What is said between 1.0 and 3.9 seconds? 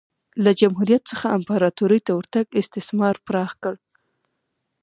څخه امپراتورۍ ته ورتګ استثمار پراخ کړ